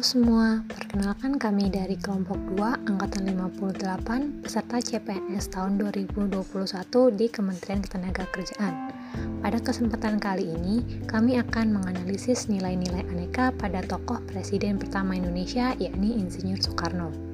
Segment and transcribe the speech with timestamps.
[0.00, 6.40] Halo semua, perkenalkan kami dari kelompok 2 angkatan 58 peserta CPNS tahun 2021
[7.20, 8.96] di Kementerian Ketenagakerjaan.
[9.44, 16.16] Pada kesempatan kali ini, kami akan menganalisis nilai-nilai aneka pada tokoh Presiden pertama Indonesia yakni
[16.16, 17.29] Insinyur Soekarno.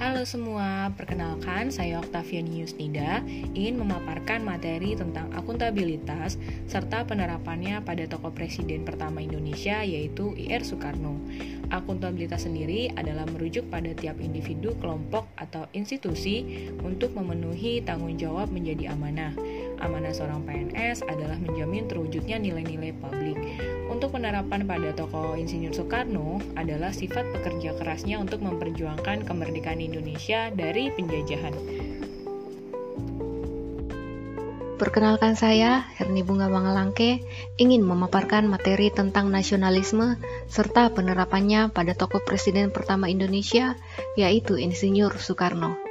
[0.00, 3.20] Halo semua, perkenalkan saya Octavian Yusnida
[3.52, 11.20] ingin memaparkan materi tentang akuntabilitas serta penerapannya pada tokoh presiden pertama Indonesia yaitu IR Soekarno.
[11.68, 18.96] Akuntabilitas sendiri adalah merujuk pada tiap individu, kelompok, atau institusi untuk memenuhi tanggung jawab menjadi
[18.96, 19.36] amanah.
[19.80, 23.36] Amanah seorang PNS adalah menjamin terwujudnya nilai-nilai publik.
[23.88, 30.92] Untuk penerapan pada tokoh Insinyur Soekarno adalah sifat pekerja kerasnya untuk memperjuangkan kemerdekaan Indonesia dari
[30.92, 31.56] penjajahan.
[34.80, 37.20] Perkenalkan saya, Herni Bunga Bangalangke,
[37.60, 40.16] ingin memaparkan materi tentang nasionalisme
[40.48, 43.76] serta penerapannya pada tokoh presiden pertama Indonesia,
[44.16, 45.89] yaitu Insinyur Soekarno.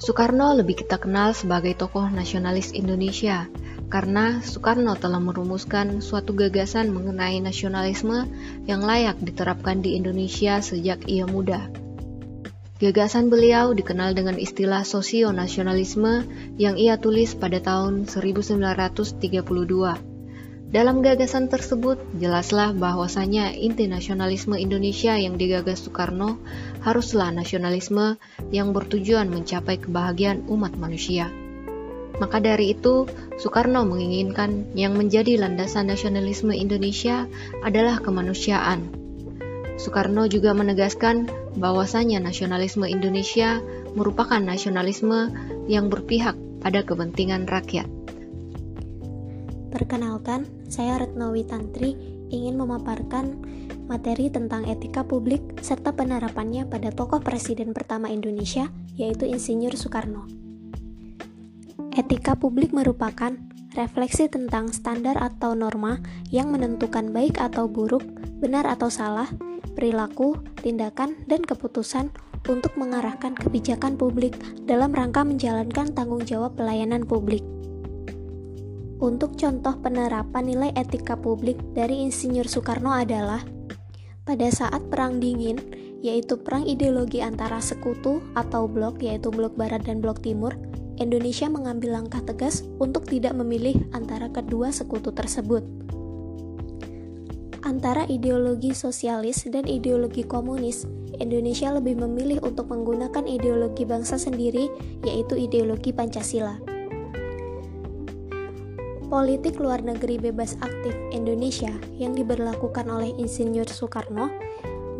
[0.00, 3.44] Soekarno lebih kita kenal sebagai tokoh nasionalis Indonesia,
[3.92, 8.24] karena Soekarno telah merumuskan suatu gagasan mengenai nasionalisme
[8.64, 11.68] yang layak diterapkan di Indonesia sejak ia muda.
[12.80, 16.24] Gagasan beliau dikenal dengan istilah sosio-nasionalisme
[16.56, 20.09] yang ia tulis pada tahun 1932.
[20.70, 26.38] Dalam gagasan tersebut, jelaslah bahwasanya inti nasionalisme Indonesia yang digagas Soekarno
[26.86, 28.22] haruslah nasionalisme
[28.54, 31.26] yang bertujuan mencapai kebahagiaan umat manusia.
[32.22, 37.26] Maka dari itu, Soekarno menginginkan yang menjadi landasan nasionalisme Indonesia
[37.66, 39.00] adalah kemanusiaan,
[39.80, 43.64] Soekarno juga menegaskan bahwasanya nasionalisme Indonesia
[43.96, 45.32] merupakan nasionalisme
[45.72, 47.88] yang berpihak pada kepentingan rakyat.
[49.70, 51.94] Perkenalkan, saya Retnowi Tantri
[52.30, 53.38] ingin memaparkan
[53.86, 60.26] materi tentang etika publik serta penerapannya pada tokoh presiden pertama Indonesia, yaitu Insinyur Soekarno.
[61.94, 63.34] Etika publik merupakan
[63.74, 65.98] refleksi tentang standar atau norma
[66.30, 68.02] yang menentukan baik atau buruk,
[68.38, 69.26] benar atau salah,
[69.74, 72.10] perilaku, tindakan, dan keputusan
[72.46, 77.42] untuk mengarahkan kebijakan publik dalam rangka menjalankan tanggung jawab pelayanan publik.
[79.00, 83.40] Untuk contoh penerapan nilai etika publik dari Insinyur Soekarno adalah
[84.28, 85.56] pada saat Perang Dingin,
[86.04, 90.52] yaitu perang ideologi antara sekutu atau blok, yaitu blok Barat dan blok Timur,
[91.00, 95.64] Indonesia mengambil langkah tegas untuk tidak memilih antara kedua sekutu tersebut
[97.70, 100.88] antara ideologi sosialis dan ideologi komunis,
[101.20, 104.66] Indonesia lebih memilih untuk menggunakan ideologi bangsa sendiri,
[105.04, 106.69] yaitu ideologi Pancasila.
[109.10, 114.30] Politik luar negeri bebas aktif Indonesia yang diberlakukan oleh Insinyur Soekarno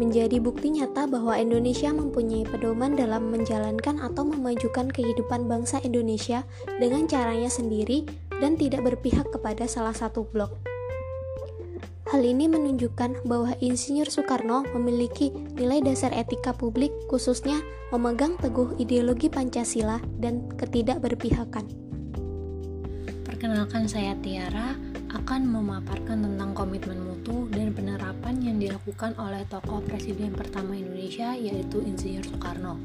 [0.02, 6.42] menjadi bukti nyata bahwa Indonesia mempunyai pedoman dalam menjalankan atau memajukan kehidupan bangsa Indonesia
[6.82, 8.02] dengan caranya sendiri
[8.42, 10.58] dan tidak berpihak kepada salah satu blok.
[12.10, 17.62] Hal ini menunjukkan bahwa Insinyur Soekarno memiliki nilai dasar etika publik khususnya
[17.94, 21.79] memegang teguh ideologi Pancasila dan ketidakberpihakan.
[23.50, 24.78] Perkenalkan saya Tiara
[25.10, 31.82] akan memaparkan tentang komitmen mutu dan penerapan yang dilakukan oleh tokoh presiden pertama Indonesia yaitu
[31.82, 32.78] Insinyur Soekarno.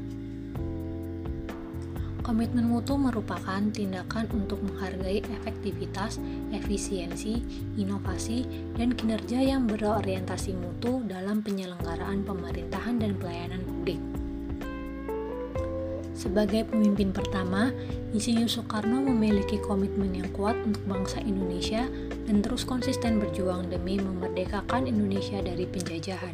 [2.26, 6.18] Komitmen mutu merupakan tindakan untuk menghargai efektivitas,
[6.50, 7.46] efisiensi,
[7.78, 8.42] inovasi,
[8.74, 14.15] dan kinerja yang berorientasi mutu dalam penyelenggaraan pemerintahan dan pelayanan publik.
[16.16, 17.68] Sebagai pemimpin pertama,
[18.16, 21.84] Insinyur Soekarno memiliki komitmen yang kuat untuk bangsa Indonesia
[22.24, 26.32] dan terus konsisten berjuang demi memerdekakan Indonesia dari penjajahan.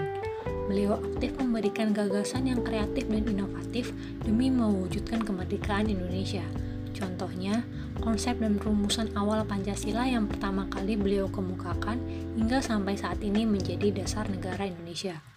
[0.71, 3.91] Beliau aktif memberikan gagasan yang kreatif dan inovatif
[4.23, 6.47] demi mewujudkan kemerdekaan Indonesia.
[6.95, 7.67] Contohnya,
[7.99, 11.99] konsep dan rumusan awal Pancasila yang pertama kali beliau kemukakan
[12.39, 15.32] hingga sampai saat ini menjadi dasar negara Indonesia.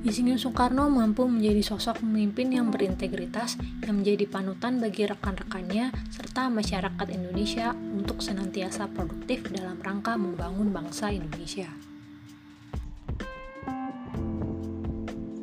[0.00, 7.06] Insinyur Soekarno mampu menjadi sosok pemimpin yang berintegritas yang menjadi panutan bagi rekan-rekannya serta masyarakat
[7.12, 11.68] Indonesia untuk senantiasa produktif dalam rangka membangun bangsa Indonesia.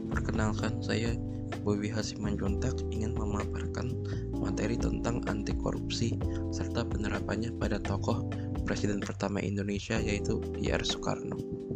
[0.10, 1.14] Perkenalkan, saya
[1.62, 3.94] Bobi Hasiman Jontak ingin memaparkan
[4.42, 6.18] materi tentang anti korupsi
[6.50, 8.26] serta penerapannya pada tokoh
[8.66, 11.67] Presiden pertama Indonesia yaitu IR Soekarno.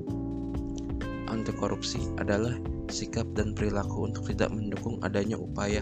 [1.32, 2.60] Anti korupsi adalah
[2.92, 5.80] sikap dan perilaku untuk tidak mendukung adanya upaya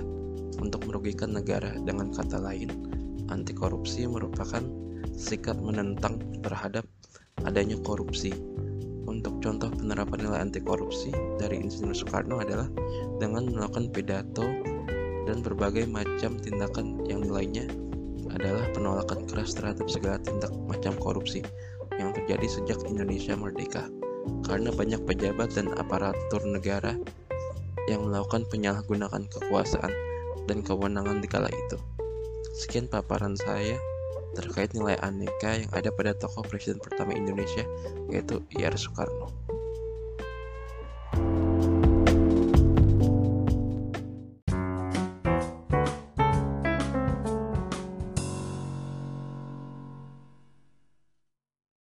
[0.62, 1.74] untuk merugikan negara.
[1.81, 2.69] Dengan kata lain,
[3.34, 4.62] anti korupsi merupakan
[5.18, 6.86] sikap menentang terhadap
[7.50, 8.30] adanya korupsi
[9.10, 11.10] untuk contoh penerapan nilai anti korupsi
[11.42, 12.69] dari Insinyur Soekarno adalah
[13.18, 14.46] dengan melakukan pidato
[15.25, 17.66] dan berbagai macam tindakan yang nilainya
[18.30, 21.42] adalah penolakan keras terhadap segala tindak macam korupsi
[21.98, 23.90] yang terjadi sejak Indonesia merdeka.
[24.46, 26.98] Karena banyak pejabat dan aparatur negara
[27.90, 29.94] yang melakukan penyalahgunaan kekuasaan
[30.46, 31.78] dan kewenangan di kala itu.
[32.58, 33.78] Sekian paparan saya
[34.38, 37.66] terkait nilai aneka yang ada pada tokoh presiden pertama Indonesia
[38.14, 39.34] yaitu IR Soekarno.